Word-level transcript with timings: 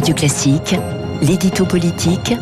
Radio 0.00 0.14
Classique, 0.14 0.76
l'édito 1.20 1.66
politique 1.66 2.32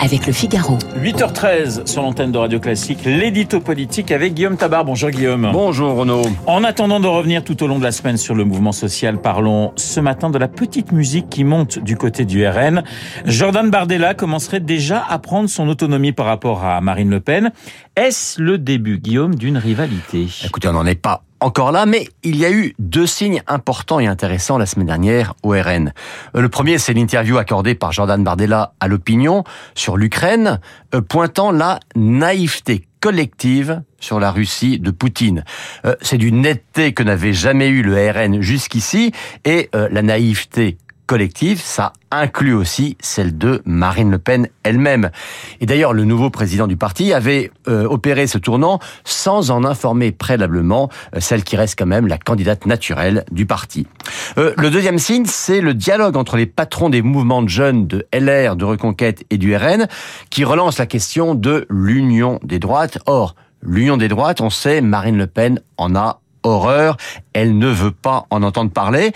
avec 0.00 0.26
le 0.26 0.32
Figaro. 0.32 0.78
8h13 0.96 1.86
sur 1.86 2.00
l'antenne 2.00 2.32
de 2.32 2.38
Radio 2.38 2.58
Classique, 2.58 3.04
l'édito 3.04 3.60
politique 3.60 4.10
avec 4.10 4.32
Guillaume 4.32 4.56
Tabar. 4.56 4.86
Bonjour 4.86 5.10
Guillaume. 5.10 5.50
Bonjour 5.52 5.94
Renaud. 5.94 6.22
En 6.46 6.64
attendant 6.64 7.00
de 7.00 7.06
revenir 7.06 7.44
tout 7.44 7.62
au 7.62 7.66
long 7.66 7.78
de 7.78 7.84
la 7.84 7.92
semaine 7.92 8.16
sur 8.16 8.34
le 8.34 8.46
mouvement 8.46 8.72
social, 8.72 9.20
parlons 9.20 9.72
ce 9.76 10.00
matin 10.00 10.30
de 10.30 10.38
la 10.38 10.48
petite 10.48 10.90
musique 10.92 11.28
qui 11.28 11.44
monte 11.44 11.78
du 11.78 11.98
côté 11.98 12.24
du 12.24 12.48
RN. 12.48 12.82
Jordan 13.26 13.68
Bardella 13.68 14.14
commencerait 14.14 14.60
déjà 14.60 15.04
à 15.06 15.18
prendre 15.18 15.50
son 15.50 15.68
autonomie 15.68 16.12
par 16.12 16.24
rapport 16.24 16.64
à 16.64 16.80
Marine 16.80 17.10
Le 17.10 17.20
Pen. 17.20 17.52
Est-ce 17.94 18.40
le 18.40 18.56
début, 18.56 18.98
Guillaume, 18.98 19.34
d'une 19.34 19.58
rivalité? 19.58 20.28
Écoutez, 20.46 20.68
on 20.68 20.72
n'en 20.72 20.86
est 20.86 20.94
pas 20.94 21.24
encore 21.42 21.72
là, 21.72 21.86
mais 21.86 22.08
il 22.22 22.36
y 22.36 22.44
a 22.44 22.50
eu 22.50 22.74
deux 22.78 23.06
signes 23.06 23.42
importants 23.46 24.00
et 24.00 24.06
intéressants 24.06 24.58
la 24.58 24.66
semaine 24.66 24.86
dernière 24.86 25.34
au 25.42 25.50
RN. 25.50 25.92
Euh, 26.36 26.40
le 26.40 26.48
premier, 26.48 26.78
c'est 26.78 26.94
l'interview 26.94 27.36
accordée 27.36 27.74
par 27.74 27.92
Jordan 27.92 28.22
Bardella 28.22 28.74
à 28.80 28.88
l'opinion 28.88 29.44
sur 29.74 29.96
l'Ukraine, 29.96 30.60
euh, 30.94 31.00
pointant 31.00 31.50
la 31.50 31.80
naïveté 31.96 32.86
collective 33.00 33.82
sur 33.98 34.20
la 34.20 34.30
Russie 34.30 34.78
de 34.78 34.92
Poutine. 34.92 35.44
Euh, 35.84 35.96
c'est 36.00 36.18
d'une 36.18 36.42
netteté 36.42 36.92
que 36.92 37.02
n'avait 37.02 37.32
jamais 37.32 37.68
eu 37.68 37.82
le 37.82 37.94
RN 38.10 38.40
jusqu'ici, 38.40 39.12
et 39.44 39.70
la 39.72 40.02
naïveté 40.02 40.78
collective, 41.12 41.60
ça 41.60 41.92
inclut 42.10 42.54
aussi 42.54 42.96
celle 42.98 43.36
de 43.36 43.60
Marine 43.66 44.10
Le 44.10 44.16
Pen 44.16 44.48
elle-même. 44.62 45.10
Et 45.60 45.66
d'ailleurs, 45.66 45.92
le 45.92 46.06
nouveau 46.06 46.30
président 46.30 46.66
du 46.66 46.78
parti 46.78 47.12
avait 47.12 47.50
euh, 47.68 47.84
opéré 47.84 48.26
ce 48.26 48.38
tournant 48.38 48.78
sans 49.04 49.50
en 49.50 49.62
informer 49.62 50.10
préalablement 50.10 50.88
euh, 51.14 51.20
celle 51.20 51.44
qui 51.44 51.54
reste 51.54 51.78
quand 51.78 51.84
même 51.84 52.06
la 52.06 52.16
candidate 52.16 52.64
naturelle 52.64 53.26
du 53.30 53.44
parti. 53.44 53.86
Euh, 54.38 54.54
le 54.56 54.70
deuxième 54.70 54.98
signe, 54.98 55.26
c'est 55.26 55.60
le 55.60 55.74
dialogue 55.74 56.16
entre 56.16 56.38
les 56.38 56.46
patrons 56.46 56.88
des 56.88 57.02
mouvements 57.02 57.42
de 57.42 57.50
jeunes 57.50 57.86
de 57.86 58.06
LR, 58.14 58.56
de 58.56 58.64
Reconquête 58.64 59.24
et 59.28 59.36
du 59.36 59.54
RN, 59.54 59.88
qui 60.30 60.44
relance 60.44 60.78
la 60.78 60.86
question 60.86 61.34
de 61.34 61.66
l'union 61.68 62.40
des 62.42 62.58
droites. 62.58 63.00
Or, 63.04 63.34
l'union 63.60 63.98
des 63.98 64.08
droites, 64.08 64.40
on 64.40 64.48
sait, 64.48 64.80
Marine 64.80 65.18
Le 65.18 65.26
Pen 65.26 65.60
en 65.76 65.94
a 65.94 66.22
horreur, 66.42 66.96
elle 67.32 67.58
ne 67.58 67.68
veut 67.68 67.92
pas 67.92 68.26
en 68.30 68.42
entendre 68.42 68.70
parler. 68.70 69.12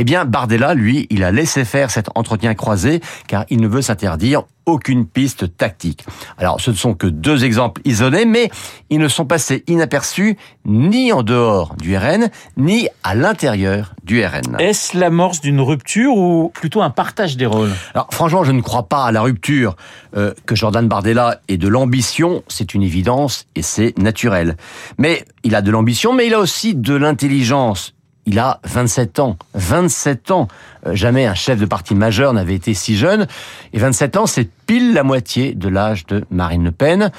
Eh 0.00 0.04
bien, 0.04 0.24
Bardella, 0.24 0.74
lui, 0.74 1.08
il 1.10 1.24
a 1.24 1.32
laissé 1.32 1.64
faire 1.64 1.90
cet 1.90 2.08
entretien 2.14 2.54
croisé 2.54 3.00
car 3.26 3.44
il 3.50 3.60
ne 3.60 3.66
veut 3.66 3.82
s'interdire 3.82 4.44
aucune 4.64 5.06
piste 5.06 5.56
tactique. 5.56 6.04
Alors, 6.36 6.60
ce 6.60 6.70
ne 6.70 6.76
sont 6.76 6.94
que 6.94 7.06
deux 7.06 7.44
exemples 7.44 7.80
isolés, 7.84 8.24
mais 8.24 8.50
ils 8.90 8.98
ne 8.98 9.08
sont 9.08 9.24
passés 9.24 9.64
inaperçus 9.66 10.36
ni 10.66 11.10
en 11.12 11.22
dehors 11.22 11.74
du 11.76 11.96
RN, 11.96 12.28
ni 12.56 12.88
à 13.02 13.14
l'intérieur 13.14 13.94
du 14.04 14.24
RN. 14.24 14.56
Est-ce 14.60 14.96
l'amorce 14.96 15.40
d'une 15.40 15.60
rupture 15.60 16.16
ou 16.16 16.50
plutôt 16.54 16.82
un 16.82 16.90
partage 16.90 17.36
des 17.36 17.46
rôles? 17.46 17.72
Alors, 17.94 18.08
franchement, 18.12 18.44
je 18.44 18.52
ne 18.52 18.60
crois 18.60 18.88
pas 18.88 19.04
à 19.04 19.12
la 19.12 19.22
rupture. 19.22 19.74
Euh, 20.16 20.32
que 20.46 20.54
Jordan 20.54 20.86
Bardella 20.86 21.40
ait 21.48 21.56
de 21.56 21.68
l'ambition, 21.68 22.42
c'est 22.48 22.72
une 22.72 22.82
évidence 22.82 23.46
et 23.56 23.62
c'est 23.62 23.98
naturel. 23.98 24.56
Mais 24.96 25.24
il 25.44 25.54
a 25.54 25.62
de 25.62 25.70
l'ambition, 25.70 26.12
mais 26.12 26.26
il 26.26 26.34
a 26.34 26.40
aussi 26.40 26.74
de 26.74 26.94
l'intelligence 26.94 27.94
il 28.28 28.38
a 28.38 28.60
27 28.64 29.20
ans. 29.20 29.36
27 29.54 30.30
ans. 30.30 30.48
Euh, 30.86 30.94
jamais 30.94 31.26
un 31.26 31.34
chef 31.34 31.58
de 31.58 31.64
parti 31.64 31.94
majeur 31.94 32.34
n'avait 32.34 32.54
été 32.54 32.74
si 32.74 32.96
jeune. 32.96 33.26
Et 33.72 33.78
27 33.78 34.16
ans, 34.18 34.26
c'est 34.26 34.48
pile 34.66 34.92
la 34.92 35.02
moitié 35.02 35.54
de 35.54 35.68
l'âge 35.68 36.06
de 36.06 36.24
Marine 36.30 36.62
Le 36.62 36.70
Pen. 36.70 37.10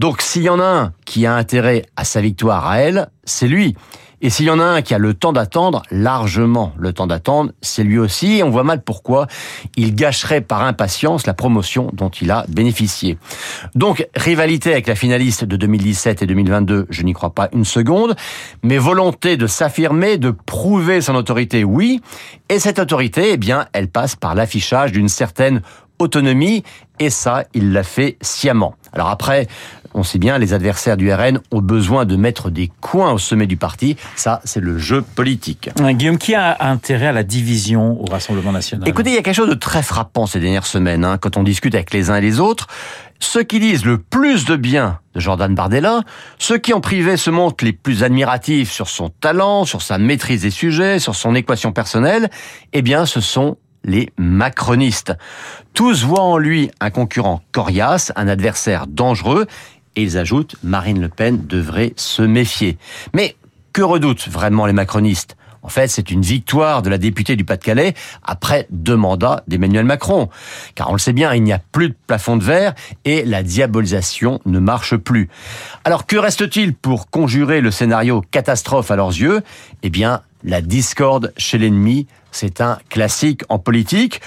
Donc 0.00 0.22
s'il 0.22 0.42
y 0.42 0.48
en 0.48 0.58
a 0.58 0.64
un 0.64 0.92
qui 1.04 1.24
a 1.24 1.34
intérêt 1.34 1.86
à 1.94 2.04
sa 2.04 2.20
victoire 2.20 2.66
à 2.66 2.80
elle, 2.80 3.08
c'est 3.24 3.46
lui. 3.46 3.76
Et 4.22 4.30
s'il 4.30 4.46
y 4.46 4.50
en 4.50 4.58
a 4.58 4.64
un 4.64 4.82
qui 4.82 4.94
a 4.94 4.98
le 4.98 5.12
temps 5.14 5.32
d'attendre, 5.32 5.82
largement 5.90 6.72
le 6.78 6.92
temps 6.92 7.06
d'attendre, 7.06 7.52
c'est 7.60 7.84
lui 7.84 7.98
aussi. 7.98 8.38
Et 8.38 8.42
on 8.42 8.50
voit 8.50 8.64
mal 8.64 8.82
pourquoi 8.82 9.26
il 9.76 9.94
gâcherait 9.94 10.40
par 10.40 10.62
impatience 10.62 11.26
la 11.26 11.34
promotion 11.34 11.90
dont 11.92 12.08
il 12.08 12.30
a 12.30 12.46
bénéficié. 12.48 13.18
Donc, 13.74 14.08
rivalité 14.16 14.72
avec 14.72 14.86
la 14.86 14.94
finaliste 14.94 15.44
de 15.44 15.56
2017 15.56 16.22
et 16.22 16.26
2022, 16.26 16.86
je 16.88 17.02
n'y 17.02 17.12
crois 17.12 17.34
pas 17.34 17.48
une 17.52 17.64
seconde. 17.64 18.16
Mais 18.62 18.78
volonté 18.78 19.36
de 19.36 19.46
s'affirmer, 19.46 20.16
de 20.16 20.30
prouver 20.30 21.00
son 21.00 21.14
autorité, 21.14 21.64
oui. 21.64 22.00
Et 22.48 22.58
cette 22.58 22.78
autorité, 22.78 23.32
eh 23.32 23.36
bien, 23.36 23.66
elle 23.72 23.88
passe 23.88 24.16
par 24.16 24.34
l'affichage 24.34 24.92
d'une 24.92 25.08
certaine 25.08 25.60
autonomie, 25.98 26.62
et 26.98 27.10
ça, 27.10 27.44
il 27.54 27.72
l'a 27.72 27.82
fait 27.82 28.16
sciemment. 28.20 28.74
Alors 28.92 29.08
après, 29.08 29.46
on 29.96 30.02
sait 30.02 30.18
bien, 30.18 30.38
les 30.38 30.52
adversaires 30.52 30.98
du 30.98 31.12
RN 31.12 31.40
ont 31.50 31.62
besoin 31.62 32.04
de 32.04 32.16
mettre 32.16 32.50
des 32.50 32.70
coins 32.80 33.12
au 33.12 33.18
sommet 33.18 33.46
du 33.46 33.56
parti. 33.56 33.96
Ça, 34.14 34.40
c'est 34.44 34.60
le 34.60 34.78
jeu 34.78 35.00
politique. 35.00 35.70
Guillaume, 35.78 36.18
qui 36.18 36.34
a 36.34 36.56
intérêt 36.60 37.06
à 37.06 37.12
la 37.12 37.22
division 37.22 37.98
au 38.00 38.04
Rassemblement 38.04 38.52
national? 38.52 38.86
Écoutez, 38.86 39.10
il 39.10 39.14
y 39.14 39.18
a 39.18 39.22
quelque 39.22 39.34
chose 39.34 39.48
de 39.48 39.54
très 39.54 39.82
frappant 39.82 40.26
ces 40.26 40.38
dernières 40.38 40.66
semaines, 40.66 41.04
hein, 41.04 41.16
quand 41.18 41.38
on 41.38 41.42
discute 41.42 41.74
avec 41.74 41.94
les 41.94 42.10
uns 42.10 42.16
et 42.16 42.20
les 42.20 42.40
autres. 42.40 42.66
Ceux 43.20 43.42
qui 43.42 43.58
disent 43.58 43.86
le 43.86 43.96
plus 43.96 44.44
de 44.44 44.56
bien 44.56 44.98
de 45.14 45.20
Jordan 45.20 45.54
Bardella, 45.54 46.02
ceux 46.38 46.58
qui 46.58 46.74
en 46.74 46.82
privé 46.82 47.16
se 47.16 47.30
montrent 47.30 47.64
les 47.64 47.72
plus 47.72 48.02
admiratifs 48.02 48.70
sur 48.70 48.88
son 48.88 49.08
talent, 49.08 49.64
sur 49.64 49.80
sa 49.80 49.96
maîtrise 49.96 50.42
des 50.42 50.50
sujets, 50.50 50.98
sur 50.98 51.14
son 51.14 51.34
équation 51.34 51.72
personnelle, 51.72 52.28
eh 52.74 52.82
bien, 52.82 53.06
ce 53.06 53.22
sont 53.22 53.56
les 53.86 54.10
macronistes. 54.18 55.14
Tous 55.72 56.04
voient 56.04 56.20
en 56.20 56.36
lui 56.36 56.70
un 56.80 56.90
concurrent 56.90 57.40
coriace, 57.52 58.12
un 58.16 58.28
adversaire 58.28 58.86
dangereux, 58.86 59.46
et 59.94 60.02
ils 60.02 60.18
ajoutent 60.18 60.56
Marine 60.62 61.00
Le 61.00 61.08
Pen 61.08 61.46
devrait 61.46 61.94
se 61.96 62.20
méfier. 62.20 62.76
Mais 63.14 63.36
que 63.72 63.80
redoutent 63.80 64.28
vraiment 64.28 64.66
les 64.66 64.74
macronistes? 64.74 65.36
En 65.62 65.68
fait, 65.68 65.88
c'est 65.88 66.12
une 66.12 66.22
victoire 66.22 66.80
de 66.80 66.88
la 66.88 66.96
députée 66.96 67.34
du 67.34 67.44
Pas-de-Calais 67.44 67.94
après 68.22 68.68
deux 68.70 68.94
mandats 68.94 69.42
d'Emmanuel 69.48 69.84
Macron. 69.84 70.28
Car 70.76 70.90
on 70.90 70.92
le 70.92 71.00
sait 71.00 71.12
bien, 71.12 71.34
il 71.34 71.42
n'y 71.42 71.52
a 71.52 71.58
plus 71.58 71.88
de 71.88 71.96
plafond 72.06 72.36
de 72.36 72.44
verre 72.44 72.72
et 73.04 73.24
la 73.24 73.42
diabolisation 73.42 74.40
ne 74.46 74.60
marche 74.60 74.96
plus. 74.96 75.28
Alors 75.82 76.06
que 76.06 76.16
reste-t-il 76.16 76.72
pour 76.72 77.10
conjurer 77.10 77.60
le 77.60 77.72
scénario 77.72 78.22
catastrophe 78.30 78.92
à 78.92 78.96
leurs 78.96 79.08
yeux? 79.08 79.42
Eh 79.82 79.90
bien, 79.90 80.20
la 80.46 80.62
discorde 80.62 81.32
chez 81.36 81.58
l'ennemi, 81.58 82.06
c'est 82.30 82.60
un 82.60 82.78
classique 82.88 83.42
en 83.48 83.58
politique. 83.58 84.20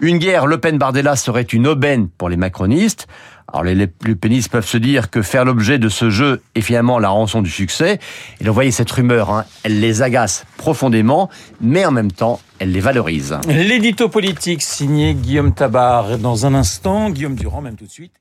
Une 0.00 0.18
guerre 0.18 0.46
Le 0.46 0.58
Pen-Bardella 0.58 1.14
serait 1.16 1.42
une 1.42 1.66
aubaine 1.66 2.08
pour 2.08 2.28
les 2.28 2.36
macronistes. 2.36 3.06
Alors 3.52 3.62
les, 3.62 3.86
pénistes 3.86 4.50
peuvent 4.50 4.66
se 4.66 4.78
dire 4.78 5.10
que 5.10 5.22
faire 5.22 5.44
l'objet 5.44 5.78
de 5.78 5.88
ce 5.88 6.10
jeu 6.10 6.42
est 6.54 6.62
finalement 6.62 6.98
la 6.98 7.10
rançon 7.10 7.42
du 7.42 7.50
succès. 7.50 8.00
Et 8.40 8.44
donc 8.44 8.54
voyez 8.54 8.72
cette 8.72 8.90
rumeur, 8.90 9.30
hein, 9.30 9.44
elle 9.62 9.78
les 9.78 10.02
agace 10.02 10.44
profondément, 10.56 11.30
mais 11.60 11.84
en 11.84 11.92
même 11.92 12.10
temps, 12.10 12.40
elle 12.58 12.72
les 12.72 12.80
valorise. 12.80 13.38
L'édito 13.46 14.08
politique 14.08 14.62
signé 14.62 15.14
Guillaume 15.14 15.54
Tabar. 15.54 16.18
Dans 16.18 16.46
un 16.46 16.54
instant, 16.54 17.10
Guillaume 17.10 17.36
Durand, 17.36 17.60
même 17.60 17.76
tout 17.76 17.86
de 17.86 17.90
suite. 17.90 18.12